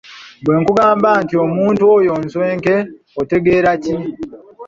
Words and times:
Bwe 0.43 0.55
nkugamba 0.59 1.09
nti 1.23 1.35
omuntu 1.45 1.81
oyo 1.97 2.13
nswenke 2.25 2.75
otegeera 3.21 3.71
ki? 3.83 3.95